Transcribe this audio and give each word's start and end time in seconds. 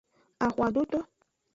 Axwadoto. 0.45 0.99